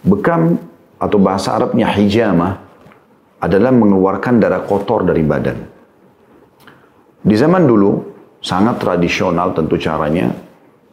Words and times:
Bekam 0.00 0.56
atau 0.96 1.18
bahasa 1.20 1.56
Arabnya 1.56 1.88
hijamah 1.92 2.60
adalah 3.40 3.72
mengeluarkan 3.72 4.40
darah 4.40 4.64
kotor 4.64 5.04
dari 5.04 5.24
badan. 5.24 5.58
Di 7.20 7.36
zaman 7.36 7.68
dulu 7.68 8.00
sangat 8.40 8.80
tradisional 8.80 9.52
tentu 9.52 9.76
caranya 9.76 10.32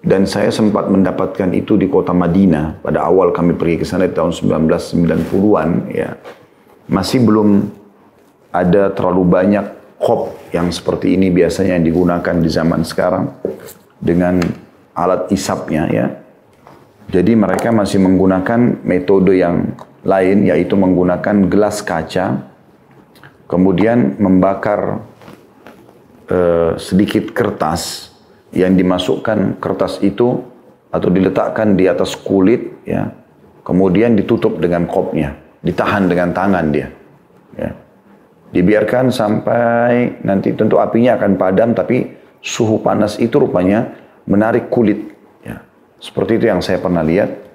dan 0.03 0.27
saya 0.27 0.51
sempat 0.51 0.91
mendapatkan 0.91 1.51
itu 1.55 1.79
di 1.79 1.87
kota 1.87 2.11
Madinah 2.11 2.83
pada 2.83 3.07
awal 3.07 3.31
kami 3.31 3.55
pergi 3.55 3.83
ke 3.83 3.85
sana 3.87 4.07
di 4.07 4.15
tahun 4.15 4.35
1990-an 4.35 5.69
ya. 5.91 6.15
Masih 6.87 7.23
belum 7.23 7.67
ada 8.51 8.91
terlalu 8.91 9.23
banyak 9.27 9.65
kop 9.99 10.35
yang 10.55 10.71
seperti 10.71 11.15
ini 11.15 11.31
biasanya 11.31 11.79
yang 11.79 11.85
digunakan 11.87 12.35
di 12.39 12.49
zaman 12.51 12.83
sekarang 12.87 13.31
dengan 13.99 14.39
alat 14.95 15.31
isapnya 15.31 15.83
ya. 15.91 16.26
Jadi 17.07 17.39
mereka 17.39 17.71
masih 17.71 18.03
menggunakan 18.03 18.83
metode 18.83 19.39
yang 19.39 19.79
lain 20.03 20.43
yaitu 20.43 20.75
menggunakan 20.75 21.47
gelas 21.47 21.79
kaca 21.79 22.47
kemudian 23.47 24.19
membakar 24.19 25.03
uh, 26.27 26.75
sedikit 26.75 27.31
kertas 27.31 28.11
yang 28.51 28.75
dimasukkan 28.75 29.59
kertas 29.59 30.03
itu 30.03 30.43
atau 30.91 31.09
diletakkan 31.11 31.79
di 31.79 31.87
atas 31.87 32.15
kulit 32.19 32.83
ya. 32.83 33.11
Kemudian 33.63 34.15
ditutup 34.15 34.63
dengan 34.63 34.87
kopnya 34.87 35.35
ditahan 35.63 36.07
dengan 36.07 36.31
tangan 36.31 36.65
dia 36.71 36.87
ya. 37.55 37.71
Dibiarkan 38.47 39.11
sampai 39.11 40.23
nanti 40.23 40.55
tentu 40.55 40.79
apinya 40.79 41.19
akan 41.19 41.35
padam 41.35 41.75
tapi 41.75 42.07
suhu 42.39 42.79
panas 42.79 43.19
itu 43.19 43.35
rupanya 43.35 43.91
menarik 44.23 44.71
kulit 44.71 45.16
seperti 45.97 46.41
itu 46.41 46.45
yang 46.49 46.61
saya 46.61 46.77
pernah 46.77 47.01
lihat. 47.01 47.45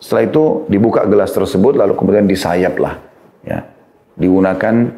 Setelah 0.00 0.32
itu 0.32 0.44
dibuka 0.72 1.04
gelas 1.04 1.28
tersebut 1.34 1.76
lalu 1.76 1.92
kemudian 1.92 2.24
disayap 2.24 2.80
lah 2.80 2.96
ya. 3.44 3.68
Digunakan 4.16 4.96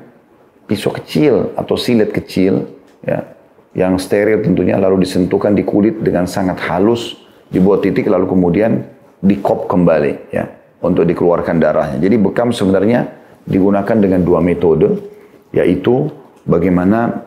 pisau 0.70 0.94
kecil 0.94 1.52
atau 1.58 1.74
silet 1.74 2.14
kecil 2.14 2.70
ya 3.02 3.34
yang 3.72 3.98
steril 3.98 4.44
tentunya 4.44 4.78
lalu 4.78 5.02
disentuhkan 5.02 5.56
di 5.56 5.66
kulit 5.66 6.04
dengan 6.04 6.28
sangat 6.28 6.60
halus 6.68 7.18
dibuat 7.50 7.82
titik 7.82 8.06
lalu 8.06 8.30
kemudian 8.30 8.84
dikop 9.18 9.66
kembali 9.66 10.30
ya 10.30 10.46
untuk 10.82 11.02
dikeluarkan 11.02 11.58
darahnya. 11.58 11.98
Jadi 11.98 12.16
bekam 12.18 12.54
sebenarnya 12.54 13.10
digunakan 13.42 13.96
dengan 13.98 14.22
dua 14.22 14.38
metode 14.38 15.02
yaitu 15.50 16.10
bagaimana 16.46 17.26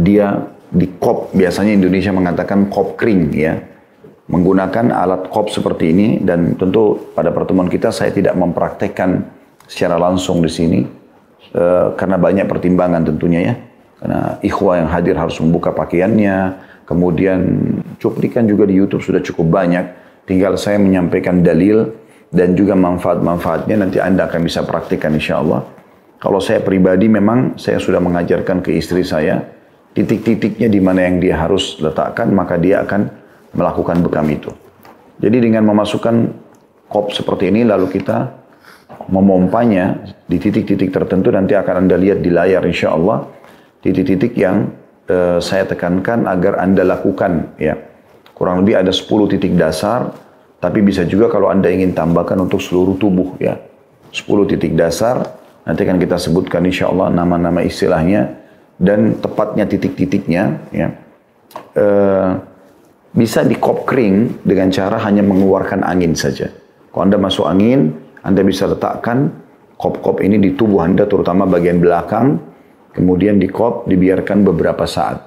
dia 0.00 0.48
dikop. 0.72 1.36
Biasanya 1.36 1.76
Indonesia 1.76 2.12
mengatakan 2.14 2.72
kop 2.72 2.96
kering 2.96 3.36
ya 3.36 3.60
menggunakan 4.30 4.94
alat 4.94 5.26
kop 5.28 5.50
seperti 5.50 5.90
ini 5.90 6.08
dan 6.22 6.54
tentu 6.54 7.12
pada 7.12 7.34
pertemuan 7.34 7.66
kita 7.66 7.90
saya 7.90 8.14
tidak 8.14 8.38
mempraktekkan 8.38 9.26
secara 9.66 9.98
langsung 9.98 10.38
di 10.38 10.50
sini 10.50 10.80
uh, 11.58 11.92
karena 11.98 12.16
banyak 12.16 12.46
pertimbangan 12.46 13.02
tentunya 13.10 13.40
ya 13.42 13.54
karena 14.00 14.40
ikhwah 14.40 14.80
yang 14.80 14.88
hadir 14.88 15.14
harus 15.14 15.36
membuka 15.44 15.76
pakaiannya. 15.76 16.68
Kemudian 16.88 17.40
cuplikan 18.02 18.48
juga 18.48 18.66
di 18.66 18.74
YouTube 18.74 19.04
sudah 19.04 19.22
cukup 19.22 19.46
banyak. 19.46 19.84
Tinggal 20.26 20.58
saya 20.58 20.80
menyampaikan 20.80 21.44
dalil 21.44 21.86
dan 22.32 22.56
juga 22.58 22.74
manfaat-manfaatnya 22.74 23.76
nanti 23.78 24.02
Anda 24.02 24.26
akan 24.26 24.40
bisa 24.42 24.64
praktikkan 24.66 25.14
insya 25.14 25.38
Allah. 25.38 25.62
Kalau 26.18 26.40
saya 26.42 26.64
pribadi 26.64 27.06
memang 27.06 27.60
saya 27.60 27.78
sudah 27.78 28.00
mengajarkan 28.02 28.64
ke 28.64 28.74
istri 28.74 29.06
saya 29.06 29.44
titik-titiknya 29.94 30.68
di 30.70 30.80
mana 30.82 31.06
yang 31.06 31.16
dia 31.18 31.34
harus 31.34 31.78
letakkan 31.82 32.30
maka 32.30 32.54
dia 32.60 32.82
akan 32.86 33.10
melakukan 33.54 34.02
bekam 34.04 34.26
itu. 34.30 34.50
Jadi 35.20 35.36
dengan 35.50 35.68
memasukkan 35.68 36.14
kop 36.88 37.12
seperti 37.12 37.52
ini 37.52 37.66
lalu 37.66 37.92
kita 37.92 38.40
memompanya 39.10 40.00
di 40.26 40.36
titik-titik 40.38 40.90
tertentu 40.90 41.30
nanti 41.30 41.54
akan 41.54 41.86
Anda 41.86 41.96
lihat 41.98 42.22
di 42.22 42.30
layar 42.30 42.62
insya 42.66 42.94
Allah 42.94 43.26
titik-titik 43.80 44.36
yang 44.36 44.70
uh, 45.08 45.38
saya 45.42 45.66
tekankan 45.66 46.28
agar 46.28 46.60
Anda 46.60 46.84
lakukan 46.86 47.56
ya. 47.56 47.76
Kurang 48.36 48.64
lebih 48.64 48.80
ada 48.80 48.88
10 48.88 49.04
titik 49.36 49.52
dasar, 49.52 50.16
tapi 50.64 50.80
bisa 50.80 51.04
juga 51.04 51.28
kalau 51.28 51.52
Anda 51.52 51.68
ingin 51.68 51.92
tambahkan 51.92 52.40
untuk 52.40 52.64
seluruh 52.64 52.96
tubuh 52.96 53.36
ya. 53.36 53.60
10 54.16 54.24
titik 54.48 54.72
dasar, 54.72 55.36
nanti 55.68 55.84
akan 55.84 56.00
kita 56.00 56.16
sebutkan 56.16 56.64
insya 56.64 56.88
Allah 56.88 57.12
nama-nama 57.12 57.60
istilahnya 57.60 58.32
dan 58.80 59.20
tepatnya 59.20 59.68
titik-titiknya 59.68 60.56
ya. 60.72 60.88
Uh, 61.76 62.40
bisa 63.10 63.42
di 63.42 63.58
kop 63.58 63.86
kering 63.86 64.46
dengan 64.46 64.70
cara 64.70 65.02
hanya 65.02 65.26
mengeluarkan 65.26 65.82
angin 65.82 66.14
saja. 66.14 66.46
Kalau 66.90 67.02
Anda 67.06 67.18
masuk 67.18 67.46
angin, 67.46 67.94
Anda 68.22 68.42
bisa 68.42 68.70
letakkan 68.70 69.30
kop-kop 69.80 70.20
ini 70.20 70.36
di 70.36 70.54
tubuh 70.54 70.84
Anda, 70.84 71.08
terutama 71.08 71.48
bagian 71.48 71.80
belakang, 71.80 72.36
kemudian 72.92 73.40
di 73.40 73.48
kop 73.48 73.88
dibiarkan 73.88 74.44
beberapa 74.44 74.84
saat. 74.84 75.24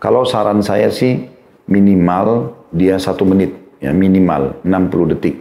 Kalau 0.00 0.24
saran 0.24 0.64
saya 0.64 0.88
sih 0.88 1.20
minimal 1.68 2.56
dia 2.72 2.96
satu 2.96 3.28
menit, 3.28 3.52
ya 3.78 3.92
minimal 3.92 4.64
60 4.64 5.12
detik. 5.16 5.36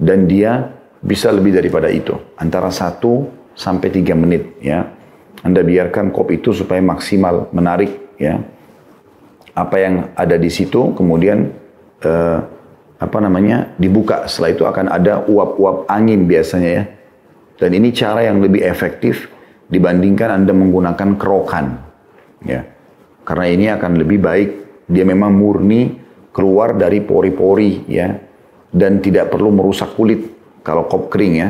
Dan 0.00 0.26
dia 0.26 0.72
bisa 1.04 1.30
lebih 1.30 1.54
daripada 1.54 1.86
itu, 1.92 2.16
antara 2.40 2.72
satu 2.72 3.28
sampai 3.52 3.92
tiga 3.92 4.16
menit 4.16 4.58
ya. 4.64 4.88
Anda 5.42 5.60
biarkan 5.66 6.14
kop 6.14 6.30
itu 6.30 6.54
supaya 6.54 6.80
maksimal 6.80 7.50
menarik 7.52 8.16
ya. 8.16 8.40
Apa 9.52 9.76
yang 9.80 9.94
ada 10.16 10.40
di 10.40 10.48
situ 10.48 10.96
kemudian 10.96 11.52
eh, 12.00 12.38
apa 13.02 13.18
namanya 13.18 13.74
dibuka. 13.74 14.30
Setelah 14.30 14.50
itu 14.54 14.64
akan 14.64 14.86
ada 14.88 15.26
uap-uap 15.26 15.90
angin 15.90 16.24
biasanya 16.30 16.70
ya. 16.70 16.84
Dan 17.58 17.70
ini 17.74 17.90
cara 17.90 18.26
yang 18.26 18.38
lebih 18.38 18.62
efektif 18.62 19.30
dibandingkan 19.66 20.42
Anda 20.42 20.54
menggunakan 20.54 21.18
kerokan. 21.18 21.66
Ya. 22.46 22.66
Karena 23.22 23.46
ini 23.50 23.66
akan 23.70 23.92
lebih 23.98 24.18
baik 24.18 24.50
dia 24.90 25.06
memang 25.06 25.30
murni 25.30 25.94
keluar 26.34 26.74
dari 26.74 26.98
pori-pori 27.04 27.86
ya 27.86 28.18
dan 28.72 28.98
tidak 28.98 29.30
perlu 29.30 29.52
merusak 29.52 29.94
kulit 29.94 30.32
kalau 30.64 30.86
kop 30.88 31.12
kering 31.12 31.34
ya. 31.38 31.48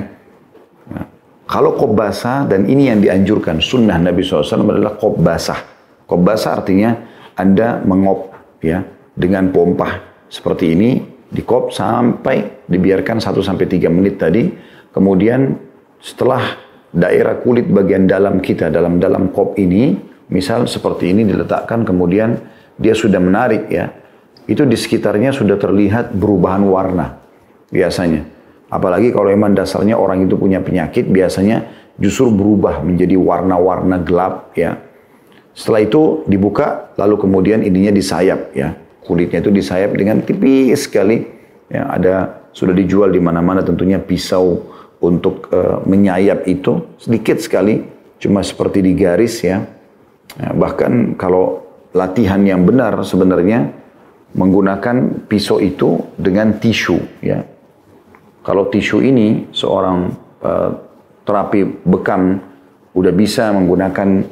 ya. 0.93 1.03
Kalau 1.49 1.77
kop 1.77 1.93
basah 1.97 2.45
dan 2.49 2.65
ini 2.69 2.89
yang 2.93 3.01
dianjurkan 3.01 3.61
sunnah 3.61 3.97
Nabi 4.01 4.25
SAW 4.25 4.69
adalah 4.69 4.97
kop 4.97 5.21
basah. 5.21 5.61
Kop 6.09 6.21
basah 6.21 6.61
artinya 6.61 7.12
Anda 7.37 7.81
mengop 7.85 8.33
ya 8.61 8.83
dengan 9.13 9.53
pompa. 9.53 10.11
Seperti 10.33 10.73
ini 10.73 10.97
di 11.29 11.41
kop 11.45 11.73
sampai 11.73 12.65
dibiarkan 12.69 13.21
1 13.21 13.41
sampai 13.41 13.67
3 13.69 13.89
menit 13.93 14.17
tadi. 14.21 14.49
Kemudian 14.93 15.57
setelah 16.01 16.57
daerah 16.93 17.41
kulit 17.41 17.69
bagian 17.73 18.05
dalam 18.05 18.45
kita 18.45 18.69
dalam 18.69 19.01
dalam 19.01 19.33
kop 19.33 19.57
ini 19.57 19.97
misal 20.29 20.69
seperti 20.69 21.09
ini 21.17 21.25
diletakkan 21.25 21.89
kemudian 21.89 22.37
dia 22.77 22.93
sudah 22.93 23.17
menarik 23.17 23.73
ya 23.73 23.89
itu 24.45 24.69
di 24.69 24.77
sekitarnya 24.77 25.33
sudah 25.33 25.57
terlihat 25.57 26.13
perubahan 26.13 26.65
warna 26.69 27.17
biasanya. 27.73 28.29
Apalagi 28.73 29.13
kalau 29.13 29.29
memang 29.29 29.53
dasarnya 29.53 30.01
orang 30.01 30.25
itu 30.25 30.37
punya 30.37 30.61
penyakit 30.65 31.09
biasanya 31.09 31.69
justru 32.01 32.33
berubah 32.33 32.81
menjadi 32.81 33.21
warna-warna 33.21 34.01
gelap 34.01 34.53
ya 34.57 34.81
setelah 35.53 35.85
itu 35.85 36.25
dibuka 36.29 36.93
lalu 36.97 37.21
kemudian 37.21 37.61
ininya 37.61 37.93
disayap 37.93 38.53
ya 38.57 38.73
kulitnya 39.05 39.45
itu 39.45 39.53
disayap 39.53 39.93
dengan 39.93 40.25
tipis 40.25 40.89
sekali 40.89 41.25
ya 41.69 41.89
ada 41.93 42.43
sudah 42.53 42.77
dijual 42.77 43.09
di 43.09 43.21
mana-mana 43.21 43.65
tentunya 43.65 43.97
pisau 43.97 44.73
untuk 45.03 45.51
uh, 45.51 45.83
menyayap 45.83 46.47
itu 46.47 46.95
sedikit 46.97 47.43
sekali, 47.43 47.83
cuma 48.23 48.41
seperti 48.45 48.85
di 48.85 48.93
garis 48.95 49.43
ya. 49.43 49.67
ya. 50.39 50.51
Bahkan 50.55 51.19
kalau 51.19 51.65
latihan 51.93 52.39
yang 52.47 52.63
benar 52.63 52.95
sebenarnya 53.03 53.73
menggunakan 54.39 55.27
pisau 55.27 55.59
itu 55.59 55.99
dengan 56.15 56.57
tisu 56.57 56.97
ya. 57.21 57.43
Kalau 58.47 58.71
tisu 58.71 59.03
ini 59.03 59.51
seorang 59.51 59.99
uh, 60.43 60.71
terapi 61.27 61.67
bekam 61.83 62.39
udah 62.95 63.13
bisa 63.13 63.51
menggunakan 63.51 64.23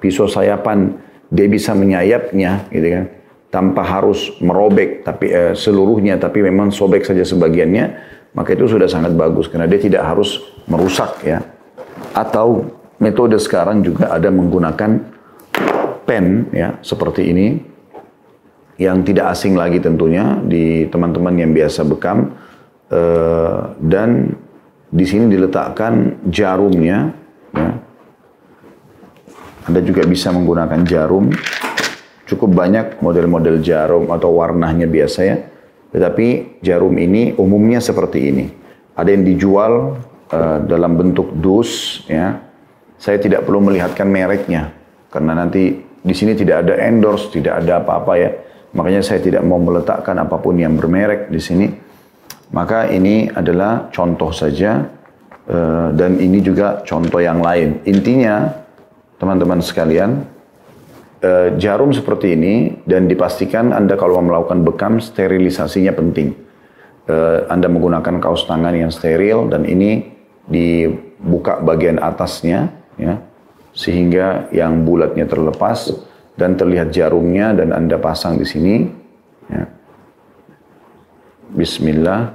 pisau 0.00 0.26
sayapan, 0.26 0.96
dia 1.30 1.46
bisa 1.46 1.76
menyayapnya 1.76 2.66
gitu 2.72 2.88
kan 2.90 3.04
tanpa 3.50 3.82
harus 3.82 4.30
merobek 4.38 5.02
tapi 5.02 5.26
uh, 5.30 5.54
seluruhnya 5.58 6.18
tapi 6.18 6.42
memang 6.42 6.70
sobek 6.70 7.02
saja 7.02 7.26
sebagiannya 7.26 7.84
maka 8.30 8.54
itu 8.54 8.70
sudah 8.70 8.86
sangat 8.86 9.14
bagus 9.18 9.50
karena 9.50 9.66
dia 9.66 9.82
tidak 9.82 10.06
harus 10.06 10.38
merusak 10.70 11.18
ya. 11.26 11.42
Atau 12.14 12.70
metode 13.02 13.38
sekarang 13.42 13.82
juga 13.82 14.14
ada 14.14 14.30
menggunakan 14.30 15.02
pen 16.06 16.46
ya 16.54 16.78
seperti 16.82 17.30
ini 17.30 17.46
yang 18.78 19.02
tidak 19.02 19.34
asing 19.34 19.58
lagi 19.58 19.82
tentunya 19.82 20.38
di 20.40 20.88
teman-teman 20.88 21.36
yang 21.36 21.50
biasa 21.52 21.84
bekam 21.84 22.32
uh, 22.88 23.74
dan 23.82 24.32
di 24.90 25.04
sini 25.06 25.26
diletakkan 25.30 26.22
jarumnya 26.30 27.10
ya. 27.10 27.19
Anda 29.68 29.80
juga 29.84 30.08
bisa 30.08 30.32
menggunakan 30.32 30.80
jarum. 30.88 31.28
Cukup 32.24 32.54
banyak 32.54 33.02
model-model 33.02 33.58
jarum 33.60 34.08
atau 34.14 34.30
warnanya 34.38 34.86
biasa 34.86 35.20
ya. 35.26 35.36
Tetapi 35.90 36.60
jarum 36.62 36.94
ini 36.96 37.34
umumnya 37.36 37.82
seperti 37.82 38.20
ini. 38.30 38.46
ada 38.90 39.16
yang 39.16 39.24
dijual 39.24 39.96
uh, 40.28 40.58
dalam 40.68 40.92
bentuk 40.94 41.32
dus 41.40 42.04
ya. 42.04 42.36
Saya 43.00 43.16
tidak 43.16 43.48
perlu 43.48 43.64
melihatkan 43.64 44.04
mereknya 44.04 44.76
karena 45.08 45.32
nanti 45.32 45.72
di 46.04 46.12
sini 46.12 46.36
tidak 46.36 46.68
ada 46.68 46.76
endorse 46.84 47.32
tidak 47.32 47.64
ada 47.64 47.80
apa-apa 47.80 48.12
ya. 48.20 48.30
Makanya 48.76 49.00
saya 49.00 49.24
tidak 49.24 49.40
mau 49.42 49.56
meletakkan 49.56 50.14
apa 50.20 50.36
pun 50.36 50.60
yang 50.60 50.76
bermerek 50.76 51.32
di 51.32 51.40
sini. 51.40 51.66
Maka 52.52 52.92
ini 52.92 53.30
adalah 53.30 53.88
contoh 53.88 54.30
saja 54.30 54.84
uh, 55.48 55.88
dan 55.96 56.20
ini 56.20 56.44
juga 56.44 56.84
contoh 56.84 57.24
yang 57.24 57.40
lain. 57.40 57.80
Intinya 57.88 58.46
teman-teman 59.20 59.60
sekalian 59.60 60.24
uh, 61.20 61.52
jarum 61.60 61.92
seperti 61.92 62.32
ini 62.32 62.80
dan 62.88 63.04
dipastikan 63.04 63.76
anda 63.76 63.94
kalau 64.00 64.18
melakukan 64.24 64.64
bekam 64.64 64.96
sterilisasinya 64.98 65.92
penting. 65.92 66.32
Uh, 67.10 67.42
Anda 67.50 67.66
menggunakan 67.66 68.22
kaos 68.22 68.46
tangan 68.46 68.70
yang 68.76 68.92
steril 68.92 69.50
dan 69.50 69.66
ini 69.66 70.14
dibuka 70.46 71.58
bagian 71.58 71.98
atasnya 71.98 72.70
ya 73.00 73.18
sehingga 73.74 74.46
yang 74.54 74.86
bulatnya 74.86 75.26
terlepas 75.26 75.90
dan 76.38 76.54
terlihat 76.54 76.94
jarumnya 76.94 77.50
dan 77.56 77.74
Anda 77.74 77.98
pasang 77.98 78.38
di 78.38 78.46
sini 78.46 78.74
ya. 79.50 79.64
Bismillah. 81.50 82.30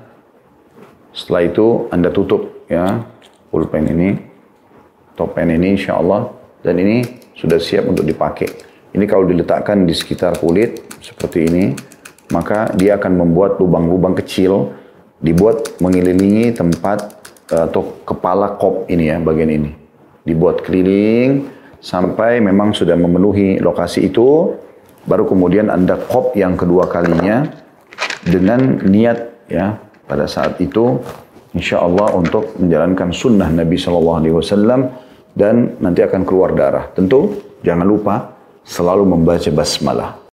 Setelah 1.15 1.41
itu 1.47 1.87
Anda 1.95 2.11
tutup 2.11 2.67
ya 2.67 2.99
pulpen 3.47 3.87
ini 3.87 4.19
topen 5.15 5.55
ini 5.55 5.79
insya 5.79 5.95
Allah 5.95 6.34
dan 6.65 6.81
ini 6.81 7.05
sudah 7.37 7.61
siap 7.61 7.85
untuk 7.85 8.01
dipakai. 8.01 8.49
Ini 8.97 9.05
kalau 9.05 9.29
diletakkan 9.29 9.85
di 9.85 9.93
sekitar 9.93 10.41
kulit 10.41 10.81
seperti 10.97 11.45
ini 11.45 11.65
maka 12.33 12.73
dia 12.73 12.97
akan 12.97 13.21
membuat 13.21 13.61
lubang-lubang 13.61 14.17
kecil 14.17 14.73
dibuat 15.21 15.77
mengelilingi 15.77 16.57
tempat 16.57 17.21
eh, 17.53 17.69
atau 17.69 18.01
kepala 18.01 18.57
kop 18.57 18.89
ini 18.89 19.13
ya 19.13 19.21
bagian 19.21 19.51
ini. 19.53 19.71
Dibuat 20.25 20.65
keliling 20.65 21.45
sampai 21.77 22.41
memang 22.41 22.73
sudah 22.73 22.97
memenuhi 22.97 23.61
lokasi 23.61 24.09
itu 24.09 24.57
baru 25.05 25.29
kemudian 25.29 25.69
anda 25.69 26.01
kop 26.01 26.33
yang 26.33 26.57
kedua 26.57 26.89
kalinya 26.89 27.45
dengan 28.25 28.81
niat 28.81 29.45
ya 29.45 29.77
pada 30.09 30.25
saat 30.25 30.57
itu 30.57 30.97
insya 31.53 31.85
Allah 31.85 32.09
untuk 32.17 32.57
menjalankan 32.57 33.13
sunnah 33.13 33.53
Nabi 33.53 33.77
Shallallahu 33.77 34.17
Alaihi 34.17 34.33
Wasallam 34.33 35.04
dan 35.35 35.77
nanti 35.83 36.01
akan 36.01 36.25
keluar 36.25 36.55
darah. 36.57 36.89
Tentu 36.95 37.43
jangan 37.61 37.85
lupa 37.85 38.15
selalu 38.65 39.03
membaca 39.05 39.49
basmalah 39.53 40.24